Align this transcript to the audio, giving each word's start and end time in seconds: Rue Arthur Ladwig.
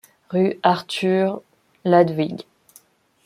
Rue 0.33 0.57
Arthur 0.63 1.43
Ladwig. 1.85 2.47